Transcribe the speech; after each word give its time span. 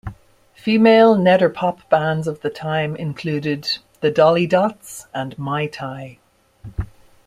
Female 0.55 1.15
Nederpop 1.15 1.87
bands 1.87 2.27
of 2.27 2.41
the 2.41 2.49
time 2.49 2.95
included 2.95 3.67
the 3.99 4.09
Dolly 4.09 4.47
Dots 4.47 5.05
and 5.13 5.37
Mai 5.37 5.67
Tai. 5.67 6.17